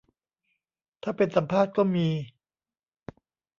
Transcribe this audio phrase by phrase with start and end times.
[1.03, 2.07] ถ้าเป็นสัมภาษณ์ก็มี